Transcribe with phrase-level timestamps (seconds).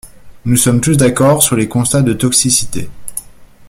[0.45, 2.89] Nous sommes tous d’accord sur les constats de toxicité.